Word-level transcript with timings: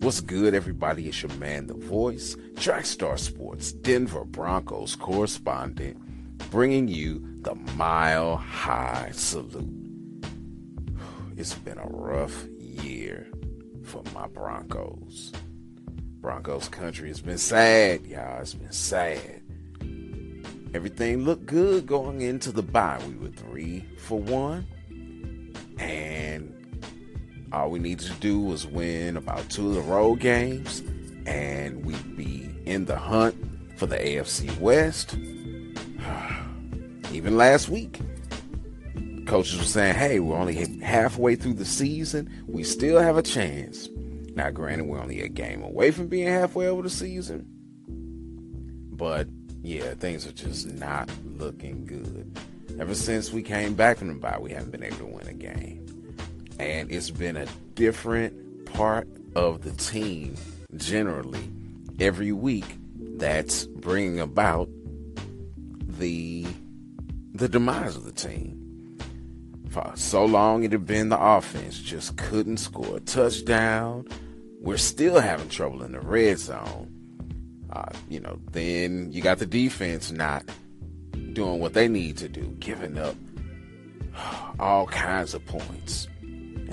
What's 0.00 0.20
good, 0.20 0.54
everybody? 0.54 1.08
It's 1.08 1.22
your 1.22 1.32
man, 1.34 1.66
The 1.66 1.74
Voice, 1.74 2.36
Trackstar 2.54 3.18
Sports, 3.18 3.72
Denver 3.72 4.24
Broncos 4.24 4.96
correspondent, 4.96 5.98
bringing 6.50 6.88
you 6.88 7.22
the 7.42 7.54
Mile 7.76 8.36
High 8.36 9.10
Salute. 9.12 9.68
It's 11.36 11.54
been 11.54 11.78
a 11.78 11.86
rough 11.86 12.46
year 12.58 13.28
for 13.84 14.02
my 14.14 14.26
Broncos. 14.28 15.32
Broncos 16.20 16.68
country 16.68 17.08
has 17.08 17.20
been 17.20 17.38
sad, 17.38 18.06
y'all. 18.06 18.40
It's 18.40 18.54
been 18.54 18.72
sad. 18.72 19.42
Everything 20.74 21.24
looked 21.24 21.46
good 21.46 21.86
going 21.86 22.20
into 22.20 22.52
the 22.52 22.62
bye. 22.62 23.00
We 23.06 23.14
were 23.14 23.28
three 23.34 23.84
for 23.98 24.18
one. 24.18 24.66
All 27.52 27.70
we 27.70 27.78
needed 27.78 28.06
to 28.06 28.14
do 28.14 28.40
was 28.40 28.66
win 28.66 29.16
about 29.16 29.48
two 29.48 29.68
of 29.68 29.74
the 29.74 29.80
road 29.80 30.20
games, 30.20 30.82
and 31.26 31.84
we'd 31.84 32.16
be 32.16 32.50
in 32.66 32.84
the 32.84 32.96
hunt 32.96 33.34
for 33.76 33.86
the 33.86 33.96
AFC 33.96 34.58
West. 34.58 35.16
Even 37.12 37.38
last 37.38 37.68
week, 37.70 38.00
coaches 39.26 39.58
were 39.58 39.64
saying, 39.64 39.94
hey, 39.94 40.20
we're 40.20 40.36
only 40.36 40.78
halfway 40.80 41.36
through 41.36 41.54
the 41.54 41.64
season. 41.64 42.30
We 42.46 42.64
still 42.64 43.00
have 43.00 43.16
a 43.16 43.22
chance. 43.22 43.88
Now, 44.34 44.50
granted, 44.50 44.86
we're 44.86 45.00
only 45.00 45.22
a 45.22 45.28
game 45.28 45.62
away 45.62 45.90
from 45.90 46.08
being 46.08 46.28
halfway 46.28 46.68
over 46.68 46.82
the 46.82 46.90
season. 46.90 47.46
But 48.90 49.28
yeah, 49.62 49.94
things 49.94 50.26
are 50.26 50.32
just 50.32 50.66
not 50.74 51.10
looking 51.24 51.86
good. 51.86 52.38
Ever 52.78 52.94
since 52.94 53.32
we 53.32 53.42
came 53.42 53.74
back 53.74 53.98
from 53.98 54.08
the 54.08 54.14
bye, 54.14 54.38
we 54.38 54.50
haven't 54.50 54.70
been 54.70 54.82
able 54.82 54.98
to 54.98 55.06
win 55.06 55.26
a 55.26 55.34
game. 55.34 55.86
And 56.58 56.90
it's 56.90 57.10
been 57.10 57.36
a 57.36 57.46
different 57.74 58.66
part 58.66 59.08
of 59.34 59.62
the 59.62 59.70
team 59.72 60.34
generally 60.76 61.48
every 62.00 62.32
week 62.32 62.64
that's 63.16 63.66
bringing 63.66 64.20
about 64.20 64.68
the 65.98 66.46
the 67.34 67.48
demise 67.48 67.96
of 67.96 68.04
the 68.04 68.12
team. 68.12 68.54
For 69.70 69.92
so 69.94 70.24
long 70.24 70.64
it 70.64 70.72
had 70.72 70.86
been 70.86 71.08
the 71.08 71.20
offense 71.20 71.78
just 71.78 72.16
couldn't 72.16 72.56
score 72.56 72.96
a 72.96 73.00
touchdown. 73.00 74.06
We're 74.60 74.76
still 74.76 75.20
having 75.20 75.48
trouble 75.48 75.82
in 75.82 75.92
the 75.92 76.00
red 76.00 76.38
zone. 76.38 76.94
Uh, 77.70 77.90
you 78.08 78.18
know, 78.18 78.38
then 78.50 79.12
you 79.12 79.22
got 79.22 79.38
the 79.38 79.46
defense 79.46 80.10
not 80.10 80.44
doing 81.32 81.60
what 81.60 81.74
they 81.74 81.86
need 81.86 82.16
to 82.16 82.28
do, 82.28 82.56
giving 82.58 82.98
up 82.98 83.14
all 84.58 84.86
kinds 84.86 85.34
of 85.34 85.44
points. 85.46 86.08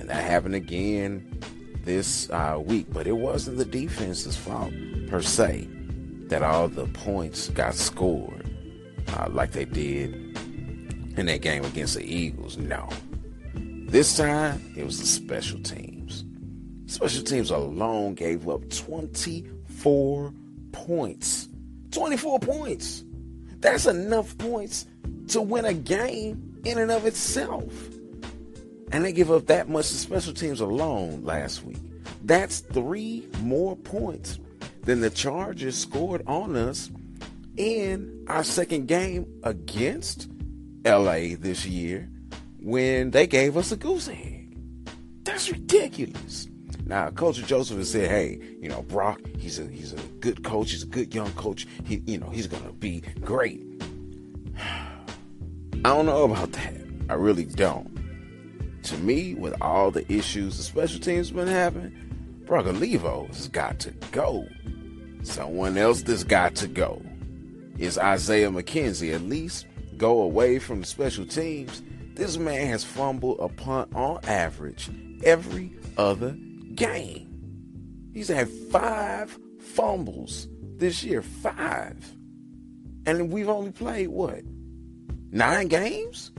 And 0.05 0.11
that 0.11 0.23
happened 0.23 0.53
again 0.53 1.41
this 1.83 2.29
uh, 2.29 2.61
week, 2.63 2.85
but 2.93 3.07
it 3.07 3.13
wasn't 3.17 3.57
the 3.57 3.65
defense's 3.65 4.37
fault 4.37 4.71
per 5.07 5.19
se 5.19 5.67
that 6.27 6.43
all 6.43 6.67
the 6.67 6.85
points 6.85 7.47
got 7.47 7.73
scored 7.73 8.47
uh, 9.07 9.27
like 9.31 9.53
they 9.53 9.65
did 9.65 10.13
in 11.17 11.25
that 11.25 11.41
game 11.41 11.65
against 11.65 11.95
the 11.95 12.03
Eagles. 12.03 12.55
No. 12.55 12.87
This 13.55 14.15
time, 14.15 14.61
it 14.77 14.85
was 14.85 14.99
the 14.99 15.07
special 15.07 15.59
teams. 15.63 16.23
Special 16.85 17.23
teams 17.23 17.49
alone 17.49 18.13
gave 18.13 18.47
up 18.47 18.69
24 18.69 20.31
points. 20.71 21.49
24 21.89 22.39
points. 22.41 23.03
That's 23.57 23.87
enough 23.87 24.37
points 24.37 24.85
to 25.29 25.41
win 25.41 25.65
a 25.65 25.73
game 25.73 26.61
in 26.63 26.77
and 26.77 26.91
of 26.91 27.07
itself. 27.07 27.73
And 28.91 29.03
they 29.03 29.11
give 29.11 29.31
up 29.31 29.47
that 29.47 29.69
much 29.69 29.89
to 29.89 29.95
special 29.95 30.33
teams 30.33 30.61
alone 30.61 31.23
last 31.23 31.63
week. 31.63 31.77
That's 32.23 32.59
three 32.59 33.27
more 33.41 33.75
points 33.75 34.39
than 34.83 35.01
the 35.01 35.09
Chargers 35.09 35.77
scored 35.77 36.23
on 36.27 36.55
us 36.55 36.89
in 37.57 38.25
our 38.27 38.43
second 38.43 38.87
game 38.87 39.25
against 39.43 40.29
LA 40.85 41.35
this 41.37 41.65
year 41.65 42.09
when 42.59 43.11
they 43.11 43.27
gave 43.27 43.57
us 43.57 43.71
a 43.71 43.77
goose 43.77 44.07
egg. 44.07 44.57
That's 45.23 45.51
ridiculous. 45.51 46.47
Now, 46.85 47.09
Coach 47.09 47.37
Joseph 47.45 47.77
has 47.77 47.91
said, 47.91 48.09
"Hey, 48.09 48.39
you 48.61 48.69
know, 48.69 48.83
Brock, 48.83 49.19
he's 49.37 49.57
a 49.57 49.65
he's 49.65 49.93
a 49.93 50.01
good 50.19 50.43
coach. 50.43 50.71
He's 50.71 50.83
a 50.83 50.87
good 50.87 51.13
young 51.15 51.31
coach. 51.33 51.67
He, 51.83 52.03
you 52.05 52.19
know, 52.19 52.29
he's 52.29 52.45
gonna 52.45 52.73
be 52.73 53.01
great." 53.21 53.63
I 54.59 55.89
don't 55.89 56.05
know 56.05 56.23
about 56.25 56.51
that. 56.53 56.75
I 57.09 57.13
really 57.13 57.45
don't. 57.45 57.94
To 58.85 58.97
me, 58.99 59.33
with 59.33 59.59
all 59.61 59.89
the 59.89 60.11
issues 60.13 60.57
the 60.57 60.63
special 60.63 60.99
teams 60.99 61.31
been 61.31 61.47
having, 61.47 62.43
Brock 62.45 62.67
Olivo 62.67 63.25
has 63.27 63.47
got 63.47 63.79
to 63.79 63.91
go. 64.11 64.47
Someone 65.23 65.75
else 65.75 66.03
that's 66.03 66.23
got 66.23 66.53
to 66.57 66.67
go 66.67 67.01
is 67.79 67.97
Isaiah 67.97 68.51
McKenzie. 68.51 69.15
At 69.15 69.23
least 69.23 69.65
go 69.97 70.21
away 70.21 70.59
from 70.59 70.81
the 70.81 70.85
special 70.85 71.25
teams. 71.25 71.81
This 72.13 72.37
man 72.37 72.67
has 72.67 72.83
fumbled 72.83 73.39
a 73.39 73.49
punt 73.49 73.89
on 73.95 74.19
average 74.25 74.91
every 75.23 75.73
other 75.97 76.37
game. 76.75 77.27
He's 78.13 78.27
had 78.27 78.47
five 78.47 79.35
fumbles 79.59 80.47
this 80.77 81.03
year. 81.03 81.23
Five. 81.23 82.15
And 83.07 83.31
we've 83.31 83.49
only 83.49 83.71
played 83.71 84.09
what? 84.09 84.43
Nine 85.31 85.69
games? 85.69 86.31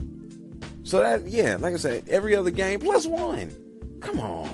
So 0.87 1.01
that, 1.01 1.27
yeah, 1.27 1.57
like 1.59 1.73
I 1.73 1.77
said, 1.77 2.07
every 2.07 2.33
other 2.33 2.49
game 2.49 2.79
plus 2.79 3.05
one. 3.05 3.51
Come 3.99 4.21
on. 4.21 4.49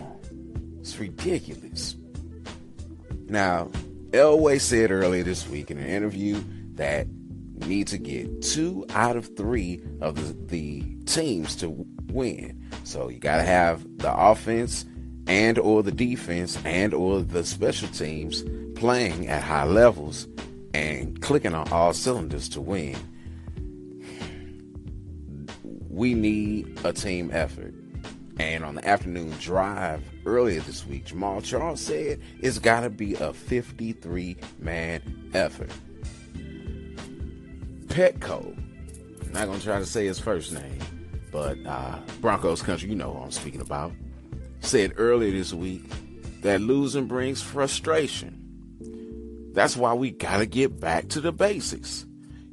It's 0.79 0.97
ridiculous. 0.97 1.95
Now, 3.27 3.69
Elway 4.09 4.59
said 4.59 4.89
earlier 4.89 5.21
this 5.21 5.47
week 5.47 5.69
in 5.69 5.77
an 5.77 5.85
interview 5.85 6.43
that 6.73 7.05
we 7.53 7.67
need 7.67 7.87
to 7.89 7.99
get 7.99 8.41
two 8.41 8.83
out 8.95 9.15
of 9.15 9.37
three 9.37 9.79
of 10.01 10.15
the, 10.15 10.47
the 10.47 10.95
teams 11.05 11.55
to 11.57 11.85
win. 12.07 12.67
So 12.83 13.09
you 13.09 13.19
got 13.19 13.37
to 13.37 13.43
have 13.43 13.85
the 13.99 14.11
offense 14.11 14.85
and 15.27 15.59
or 15.59 15.83
the 15.83 15.91
defense 15.91 16.57
and 16.65 16.95
or 16.95 17.21
the 17.21 17.45
special 17.45 17.89
teams 17.89 18.43
playing 18.73 19.27
at 19.27 19.43
high 19.43 19.65
levels 19.65 20.27
and 20.73 21.21
clicking 21.21 21.53
on 21.53 21.71
all 21.71 21.93
cylinders 21.93 22.49
to 22.49 22.59
win. 22.59 22.97
We 25.93 26.13
need 26.13 26.79
a 26.83 26.91
team 26.91 27.29
effort. 27.31 27.73
And 28.39 28.65
on 28.65 28.75
the 28.75 28.87
afternoon 28.87 29.29
drive 29.39 30.03
earlier 30.25 30.59
this 30.61 30.87
week, 30.87 31.05
Jamaal 31.05 31.43
Charles 31.43 31.79
said 31.79 32.19
it's 32.39 32.57
got 32.57 32.81
to 32.81 32.89
be 32.89 33.13
a 33.13 33.31
53 33.31 34.35
man 34.59 35.29
effort. 35.33 35.69
Peko, 37.85 38.57
I'm 39.23 39.31
not 39.31 39.45
going 39.45 39.59
to 39.59 39.63
try 39.63 39.77
to 39.77 39.85
say 39.85 40.07
his 40.07 40.17
first 40.17 40.51
name, 40.51 40.79
but 41.31 41.63
uh, 41.65 41.99
Broncos 42.21 42.63
country, 42.63 42.89
you 42.89 42.95
know 42.95 43.13
who 43.13 43.23
I'm 43.23 43.31
speaking 43.31 43.61
about 43.61 43.91
said 44.65 44.93
earlier 44.97 45.31
this 45.31 45.53
week 45.53 45.83
that 46.41 46.61
losing 46.61 47.05
brings 47.05 47.41
frustration. 47.41 48.39
That's 49.53 49.77
why 49.77 49.93
we 49.93 50.11
got 50.11 50.37
to 50.37 50.45
get 50.45 50.79
back 50.79 51.09
to 51.09 51.21
the 51.21 51.31
basics. 51.31 52.05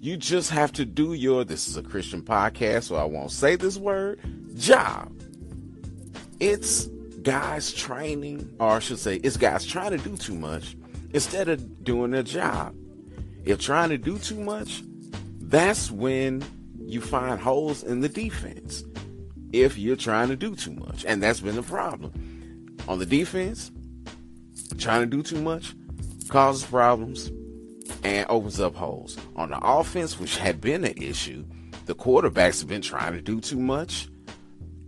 You 0.02 0.16
just 0.16 0.48
have 0.50 0.72
to 0.72 0.86
do 0.86 1.12
your, 1.12 1.44
this 1.44 1.68
is 1.68 1.76
a 1.76 1.82
Christian 1.82 2.22
podcast, 2.22 2.84
so 2.84 2.96
I 2.96 3.04
won't 3.04 3.30
say 3.30 3.56
this 3.56 3.76
word, 3.76 4.18
job. 4.56 5.12
It's 6.40 6.86
guys 7.22 7.74
training, 7.74 8.50
or 8.58 8.76
I 8.76 8.78
should 8.78 8.98
say, 8.98 9.16
it's 9.16 9.36
guys 9.36 9.66
trying 9.66 9.90
to 9.90 9.98
do 9.98 10.16
too 10.16 10.34
much 10.34 10.74
instead 11.12 11.50
of 11.50 11.84
doing 11.84 12.12
their 12.12 12.22
job. 12.22 12.74
If 13.44 13.60
trying 13.60 13.90
to 13.90 13.98
do 13.98 14.16
too 14.16 14.40
much, 14.40 14.82
that's 15.42 15.90
when 15.90 16.42
you 16.78 17.02
find 17.02 17.38
holes 17.38 17.82
in 17.82 18.00
the 18.00 18.08
defense 18.08 18.82
if 19.52 19.76
you're 19.76 19.96
trying 19.96 20.28
to 20.28 20.36
do 20.36 20.56
too 20.56 20.72
much. 20.72 21.04
And 21.04 21.22
that's 21.22 21.40
been 21.40 21.56
the 21.56 21.62
problem. 21.62 22.78
On 22.88 22.98
the 22.98 23.04
defense, 23.04 23.70
trying 24.78 25.02
to 25.02 25.14
do 25.14 25.22
too 25.22 25.42
much 25.42 25.74
causes 26.30 26.64
problems 26.64 27.30
and 28.04 28.26
opens 28.28 28.60
up 28.60 28.74
holes. 28.74 29.16
On 29.36 29.50
the 29.50 29.58
offense, 29.62 30.18
which 30.18 30.36
had 30.36 30.60
been 30.60 30.84
an 30.84 30.94
issue, 30.96 31.44
the 31.86 31.94
quarterbacks 31.94 32.60
have 32.60 32.68
been 32.68 32.82
trying 32.82 33.12
to 33.12 33.20
do 33.20 33.40
too 33.40 33.58
much 33.58 34.08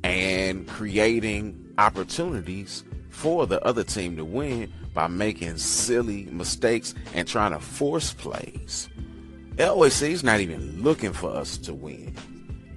and 0.04 0.66
creating 0.68 1.74
opportunities 1.78 2.84
for 3.10 3.46
the 3.46 3.64
other 3.64 3.84
team 3.84 4.16
to 4.16 4.24
win 4.24 4.72
by 4.94 5.06
making 5.06 5.56
silly 5.56 6.24
mistakes 6.26 6.94
and 7.14 7.26
trying 7.26 7.52
to 7.52 7.60
force 7.60 8.12
plays. 8.12 8.88
Says 9.56 10.00
he's 10.00 10.24
not 10.24 10.40
even 10.40 10.82
looking 10.82 11.12
for 11.12 11.30
us 11.30 11.56
to 11.58 11.74
win. 11.74 12.16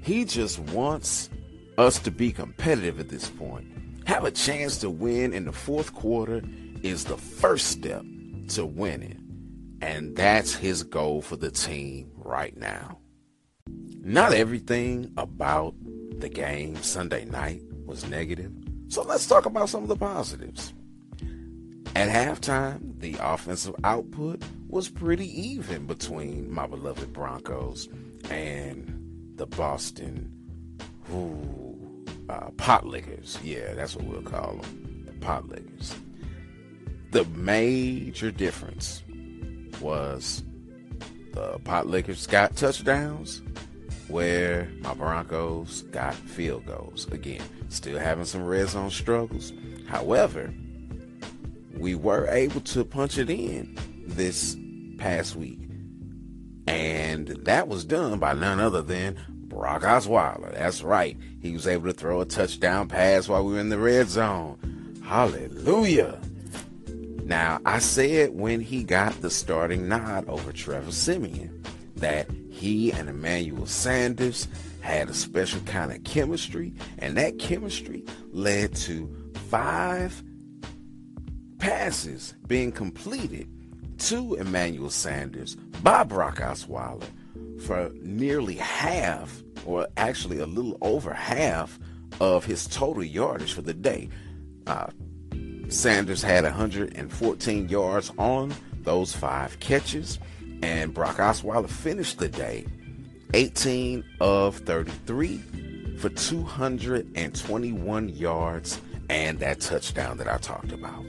He 0.02 0.26
just 0.26 0.60
wants 0.60 1.30
us 1.78 2.00
to 2.00 2.12
be 2.12 2.32
competitive 2.32 3.00
at 3.00 3.10
this 3.10 3.30
point. 3.30 3.68
Have 4.06 4.24
a 4.24 4.32
chance 4.32 4.78
to 4.80 4.90
win 4.90 5.34
in 5.34 5.46
the 5.46 5.52
fourth 5.52 5.94
quarter 5.94 6.42
is 6.84 7.06
the 7.06 7.18
first 7.18 7.68
step 7.68 8.04
to 8.50 8.66
winning. 8.66 9.25
And 9.82 10.16
that's 10.16 10.56
his 10.56 10.84
goal 10.84 11.22
for 11.22 11.36
the 11.36 11.52
team 11.52 12.12
right 12.16 12.56
now. 12.58 13.00
Not 14.02 14.34
everything 14.34 15.12
about 15.18 15.74
the 16.20 16.30
game 16.30 16.76
Sunday 16.78 17.26
night 17.26 17.62
was 17.86 18.08
negative. 18.08 18.52
So 18.88 19.04
let's 19.04 19.28
talk 19.28 19.46
about 19.46 19.70
some 19.70 19.84
of 19.84 19.90
the 19.90 19.96
positives. 19.96 20.74
At 21.96 22.10
halftime, 22.10 23.00
the 23.00 23.16
offensive 23.22 23.76
output 23.84 24.44
was 24.68 24.90
pretty 24.90 25.28
even 25.42 25.86
between 25.86 26.54
my 26.54 26.68
beloved 26.68 27.14
Broncos 27.14 27.88
and 28.30 29.34
the 29.36 29.46
Boston 29.46 30.30
ooh, 31.12 32.06
uh, 32.30 32.50
Potlickers. 32.58 33.40
Yeah, 33.44 33.74
that's 33.74 33.96
what 33.96 34.06
we'll 34.06 34.22
call 34.24 34.58
them, 34.58 35.04
the 35.06 35.14
Potlickers. 35.26 35.96
The 37.12 37.24
major 37.26 38.30
difference 38.30 39.04
was 39.82 40.44
the 41.34 41.60
Potlickers 41.60 42.30
got 42.30 42.56
touchdowns 42.56 43.42
where 44.08 44.70
my 44.82 44.94
Broncos 44.94 45.82
got 45.84 46.14
field 46.14 46.66
goals. 46.66 47.08
Again, 47.12 47.42
still 47.70 48.00
having 48.00 48.26
some 48.26 48.46
red 48.46 48.70
zone 48.70 48.92
struggles. 48.92 49.52
However, 49.88 50.54
we 51.78 51.96
were 51.96 52.28
able 52.28 52.62
to 52.62 52.86
punch 52.86 53.18
it 53.18 53.30
in 53.30 53.78
this 54.06 54.56
past 54.98 55.36
week. 55.36 55.60
And 56.68 57.28
that 57.46 57.68
was 57.68 57.86
done 57.86 58.18
by 58.20 58.34
none 58.34 58.60
other 58.60 58.82
than 58.82 59.18
Brock 59.30 59.84
Osweiler. 59.84 60.54
That's 60.54 60.82
right. 60.82 61.18
He 61.42 61.52
was 61.52 61.68
able 61.68 61.88
to 61.88 61.94
throw 61.94 62.22
a 62.22 62.26
touchdown 62.26 62.88
pass 62.88 63.28
while 63.28 63.44
we 63.46 63.54
were 63.54 63.60
in 63.60 63.70
the 63.70 63.78
red 63.78 64.10
zone. 64.10 65.02
Hallelujah. 65.04 66.20
Now, 67.26 67.60
I 67.66 67.80
said 67.80 68.36
when 68.36 68.62
he 68.62 68.84
got 68.84 69.20
the 69.22 69.32
starting 69.32 69.88
nod 69.88 70.30
over 70.30 70.52
Trevor 70.52 70.92
Siemian 70.92 71.64
that 71.96 72.30
he 72.52 72.92
and 72.92 73.10
Emmanuel 73.10 73.66
Sanders 73.66 74.48
had 74.82 75.10
a 75.10 75.14
special 75.16 75.60
kind 75.62 75.92
of 75.92 76.04
chemistry, 76.04 76.72
and 77.00 77.18
that 77.18 77.40
chemistry 77.40 78.06
led 78.32 78.76
to 78.76 79.12
five 79.50 80.24
passes 81.58 82.36
being 82.46 82.72
completed 82.72 83.50
to 83.98 84.36
Emmanuel 84.36 84.92
Sanders 84.92 85.56
by 85.82 86.04
Brock 86.04 86.38
Osweiler 86.38 87.10
for 87.66 87.90
nearly 88.04 88.58
half, 88.58 89.42
or 89.66 89.88
actually 89.98 90.38
a 90.38 90.46
little 90.46 90.78
over 90.82 91.12
half, 91.12 91.80
of 92.20 92.46
his 92.46 92.68
total 92.68 93.04
yardage 93.04 93.54
for 93.54 93.64
the 93.64 93.74
day. 93.74 94.10
Uh, 94.68 94.88
Sanders 95.76 96.24
had 96.24 96.46
114 96.46 97.70
yards 97.70 98.12
on 98.18 98.56
those 98.84 99.14
five 99.14 99.60
catches, 99.60 100.20
and 100.64 100.94
Brock 100.94 101.18
Osweiler 101.18 101.70
finished 101.70 102.18
the 102.18 102.30
day 102.30 102.66
18 103.34 104.06
of 104.22 104.60
33 104.60 105.98
for 105.98 106.08
221 106.10 108.10
yards 108.10 108.80
and 109.10 109.38
that 109.40 109.60
touchdown 109.60 110.16
that 110.18 110.30
I 110.30 110.38
talked 110.38 110.72
about. 110.72 111.06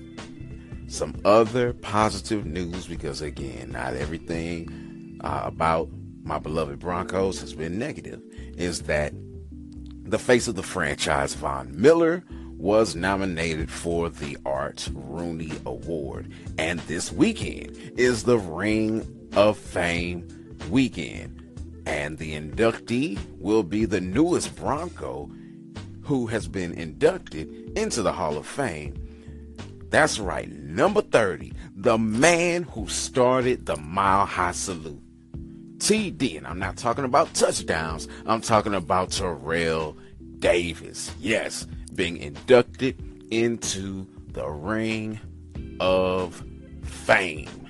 Some 0.88 1.20
other 1.24 1.72
positive 1.72 2.44
news 2.44 2.88
because, 2.88 3.22
again, 3.22 3.70
not 3.70 3.94
everything 3.94 5.20
uh, 5.22 5.42
about 5.44 5.88
my 6.24 6.40
beloved 6.40 6.80
Broncos 6.80 7.40
has 7.40 7.54
been 7.54 7.78
negative 7.78 8.20
is 8.56 8.82
that 8.82 9.12
the 10.02 10.18
face 10.18 10.48
of 10.48 10.56
the 10.56 10.62
franchise, 10.62 11.32
Von 11.34 11.80
Miller, 11.80 12.24
was 12.56 12.94
nominated 12.94 13.70
for 13.70 14.08
the 14.08 14.36
Art 14.44 14.88
Rooney 14.92 15.52
Award. 15.64 16.32
And 16.58 16.80
this 16.80 17.12
weekend 17.12 17.76
is 17.96 18.24
the 18.24 18.38
Ring 18.38 19.28
of 19.34 19.58
Fame 19.58 20.26
weekend. 20.70 21.42
And 21.86 22.18
the 22.18 22.34
inductee 22.34 23.18
will 23.38 23.62
be 23.62 23.84
the 23.84 24.00
newest 24.00 24.56
Bronco 24.56 25.30
who 26.02 26.26
has 26.26 26.48
been 26.48 26.72
inducted 26.72 27.76
into 27.76 28.02
the 28.02 28.12
Hall 28.12 28.36
of 28.36 28.46
Fame. 28.46 28.94
That's 29.90 30.18
right, 30.18 30.50
number 30.50 31.00
30, 31.00 31.52
the 31.76 31.96
man 31.96 32.64
who 32.64 32.88
started 32.88 33.66
the 33.66 33.76
Mile 33.76 34.26
High 34.26 34.52
Salute. 34.52 35.02
TD, 35.78 36.38
and 36.38 36.46
I'm 36.46 36.58
not 36.58 36.76
talking 36.76 37.04
about 37.04 37.34
touchdowns, 37.34 38.08
I'm 38.26 38.40
talking 38.40 38.74
about 38.74 39.10
Terrell 39.10 39.96
Davis. 40.38 41.12
Yes, 41.20 41.66
being 41.96 42.18
inducted 42.18 43.02
into 43.30 44.06
the 44.28 44.48
Ring 44.48 45.18
of 45.80 46.44
Fame. 46.82 47.68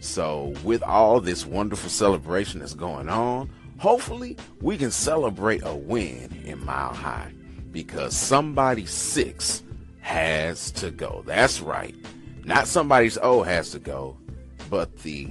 So, 0.00 0.54
with 0.64 0.82
all 0.82 1.20
this 1.20 1.46
wonderful 1.46 1.90
celebration 1.90 2.60
that's 2.60 2.74
going 2.74 3.08
on, 3.08 3.50
hopefully 3.78 4.36
we 4.60 4.76
can 4.76 4.90
celebrate 4.90 5.62
a 5.64 5.74
win 5.74 6.42
in 6.44 6.64
Mile 6.64 6.94
High 6.94 7.32
because 7.70 8.16
somebody 8.16 8.86
six 8.86 9.62
has 10.00 10.70
to 10.72 10.90
go. 10.90 11.22
That's 11.26 11.60
right. 11.60 11.94
Not 12.44 12.66
somebody's 12.66 13.18
O 13.18 13.40
oh, 13.40 13.42
has 13.42 13.70
to 13.70 13.78
go, 13.78 14.16
but 14.68 14.98
the 14.98 15.28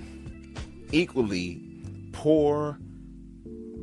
equally 0.92 1.62
poor 2.14 2.78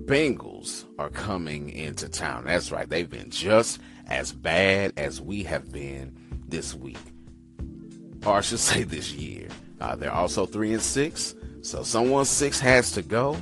Bengals 0.06 0.55
are 0.98 1.10
coming 1.10 1.70
into 1.70 2.08
town. 2.08 2.44
That's 2.44 2.72
right. 2.72 2.88
They've 2.88 3.08
been 3.08 3.30
just 3.30 3.80
as 4.06 4.32
bad 4.32 4.92
as 4.96 5.20
we 5.20 5.42
have 5.44 5.72
been 5.72 6.16
this 6.48 6.74
week, 6.74 6.98
or 8.24 8.34
I 8.34 8.40
should 8.40 8.58
say 8.70 8.82
this 8.82 9.12
year. 9.12 9.48
Uh, 9.80 9.94
they're 9.96 10.12
also 10.12 10.46
three 10.46 10.72
and 10.72 10.82
six, 10.82 11.34
so 11.62 11.82
someone 11.82 12.24
six 12.24 12.60
has 12.60 12.92
to 12.92 13.02
go. 13.02 13.36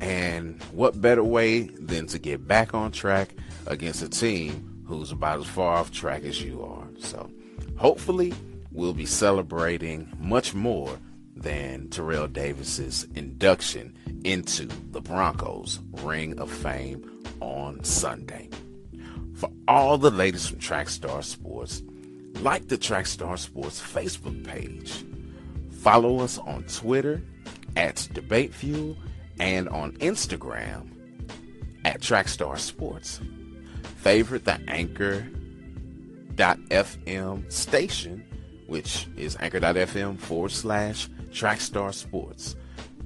And 0.00 0.62
what 0.72 1.00
better 1.00 1.24
way 1.24 1.62
than 1.62 2.06
to 2.08 2.18
get 2.18 2.46
back 2.46 2.74
on 2.74 2.92
track 2.92 3.34
against 3.66 4.02
a 4.02 4.08
team 4.08 4.84
who's 4.86 5.10
about 5.10 5.40
as 5.40 5.46
far 5.46 5.76
off 5.76 5.90
track 5.90 6.22
as 6.24 6.42
you 6.42 6.62
are? 6.62 6.86
So, 6.98 7.30
hopefully, 7.76 8.34
we'll 8.70 8.92
be 8.92 9.06
celebrating 9.06 10.12
much 10.20 10.54
more 10.54 10.98
than 11.36 11.88
Terrell 11.88 12.26
Davis's 12.26 13.06
induction 13.14 13.96
into 14.24 14.66
the 14.90 15.00
Broncos 15.00 15.78
Ring 16.02 16.38
of 16.38 16.50
Fame 16.50 17.08
on 17.40 17.84
Sunday. 17.84 18.48
For 19.34 19.50
all 19.68 19.98
the 19.98 20.10
latest 20.10 20.50
from 20.50 20.58
Trackstar 20.58 21.22
Sports, 21.22 21.82
like 22.40 22.68
the 22.68 22.78
Trackstar 22.78 23.38
Sports 23.38 23.80
Facebook 23.80 24.44
page. 24.44 25.04
Follow 25.80 26.20
us 26.20 26.38
on 26.38 26.64
Twitter 26.64 27.22
at 27.76 27.96
DebateFuel 28.12 28.96
and 29.38 29.68
on 29.68 29.92
Instagram 29.98 30.90
at 31.84 32.00
Trackstar 32.00 32.58
Sports. 32.58 33.20
Favorite 33.98 34.44
the 34.44 34.58
Anchor.fm 34.68 35.32
station, 37.52 38.24
which 38.66 39.06
is 39.16 39.36
anchor.fm 39.40 40.18
forward 40.18 40.50
slash 40.50 41.08
Trackstar 41.30 41.92
Sports. 41.92 42.56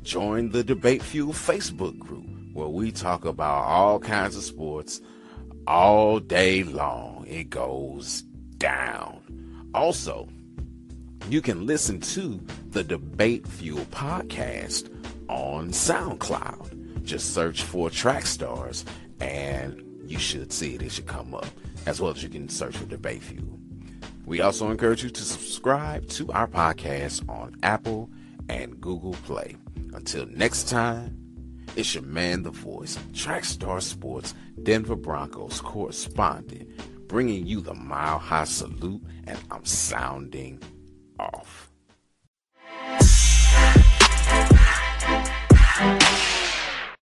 Join 0.02 0.50
the 0.50 0.64
Debate 0.64 1.02
Fuel 1.02 1.33
Facebook 1.33 1.99
group 1.99 2.26
where 2.52 2.69
we 2.69 2.90
talk 2.90 3.25
about 3.25 3.64
all 3.64 3.99
kinds 3.99 4.37
of 4.37 4.43
sports 4.43 5.00
all 5.67 6.19
day 6.21 6.62
long. 6.62 7.25
It 7.29 7.50
goes 7.50 8.23
down. 8.59 9.21
Also, 9.75 10.29
you 11.29 11.40
can 11.40 11.67
listen 11.67 12.00
to 12.00 12.40
the 12.71 12.83
Debate 12.83 13.47
Fuel 13.47 13.85
podcast 13.87 14.90
on 15.29 15.71
SoundCloud. 15.71 17.05
Just 17.05 17.35
search 17.35 17.62
for 17.62 17.90
Track 17.90 18.26
Stars 18.26 18.85
and 19.21 19.83
you 20.07 20.19
should 20.19 20.52
see 20.52 20.75
it. 20.75 20.83
It 20.83 20.93
should 20.93 21.07
come 21.07 21.35
up. 21.35 21.47
As 21.87 22.00
well 22.00 22.11
as 22.11 22.23
you 22.23 22.29
can 22.29 22.49
search 22.49 22.76
for 22.76 22.87
Debate 22.87 23.23
Fuel. 23.23 23.60
We 24.30 24.40
also 24.40 24.70
encourage 24.70 25.02
you 25.02 25.10
to 25.10 25.22
subscribe 25.22 26.06
to 26.10 26.30
our 26.30 26.46
podcast 26.46 27.28
on 27.28 27.56
Apple 27.64 28.08
and 28.49 28.80
Google 28.80 29.14
Play. 29.25 29.56
Until 29.92 30.25
next 30.26 30.68
time, 30.68 31.66
it's 31.75 31.96
your 31.96 32.04
man, 32.04 32.44
the 32.44 32.52
voice, 32.52 32.96
Trackstar 33.12 33.82
Sports, 33.82 34.34
Denver 34.62 34.94
Broncos 34.94 35.60
correspondent, 35.60 36.70
bringing 37.08 37.44
you 37.44 37.60
the 37.60 37.75
Mile 37.75 38.20
High 38.20 38.44
Salute, 38.44 39.02
and 39.26 39.37
I'm 39.50 39.64
sounding 39.64 40.62
off. 41.18 41.69